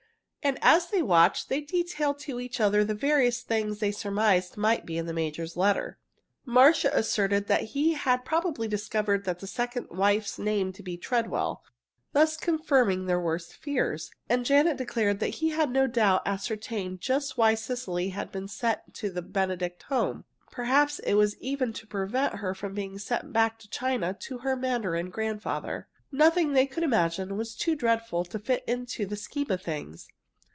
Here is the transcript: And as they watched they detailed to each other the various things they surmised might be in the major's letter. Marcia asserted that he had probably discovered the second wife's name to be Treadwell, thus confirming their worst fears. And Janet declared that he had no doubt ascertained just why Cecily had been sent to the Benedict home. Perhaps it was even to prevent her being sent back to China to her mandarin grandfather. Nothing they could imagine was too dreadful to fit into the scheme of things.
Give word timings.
And 0.43 0.57
as 0.63 0.87
they 0.87 1.03
watched 1.03 1.49
they 1.49 1.61
detailed 1.61 2.17
to 2.21 2.39
each 2.39 2.59
other 2.59 2.83
the 2.83 2.95
various 2.95 3.41
things 3.43 3.77
they 3.77 3.91
surmised 3.91 4.57
might 4.57 4.87
be 4.87 4.97
in 4.97 5.05
the 5.05 5.13
major's 5.13 5.55
letter. 5.55 5.99
Marcia 6.45 6.89
asserted 6.91 7.45
that 7.45 7.61
he 7.61 7.93
had 7.93 8.25
probably 8.25 8.67
discovered 8.67 9.25
the 9.25 9.45
second 9.45 9.89
wife's 9.91 10.39
name 10.39 10.73
to 10.73 10.81
be 10.81 10.97
Treadwell, 10.97 11.63
thus 12.13 12.37
confirming 12.37 13.05
their 13.05 13.19
worst 13.19 13.53
fears. 13.55 14.09
And 14.27 14.43
Janet 14.43 14.77
declared 14.77 15.19
that 15.19 15.35
he 15.35 15.49
had 15.49 15.69
no 15.69 15.85
doubt 15.85 16.23
ascertained 16.25 17.01
just 17.01 17.37
why 17.37 17.53
Cecily 17.53 18.09
had 18.09 18.31
been 18.31 18.47
sent 18.47 18.95
to 18.95 19.11
the 19.11 19.21
Benedict 19.21 19.83
home. 19.83 20.25
Perhaps 20.49 20.97
it 21.01 21.13
was 21.13 21.37
even 21.37 21.71
to 21.73 21.85
prevent 21.85 22.37
her 22.37 22.53
being 22.73 22.97
sent 22.97 23.31
back 23.31 23.59
to 23.59 23.69
China 23.69 24.15
to 24.21 24.39
her 24.39 24.55
mandarin 24.55 25.11
grandfather. 25.11 25.87
Nothing 26.11 26.53
they 26.53 26.65
could 26.65 26.83
imagine 26.83 27.37
was 27.37 27.55
too 27.55 27.75
dreadful 27.75 28.25
to 28.25 28.39
fit 28.39 28.63
into 28.65 29.05
the 29.05 29.15
scheme 29.15 29.51
of 29.51 29.61
things. 29.61 30.07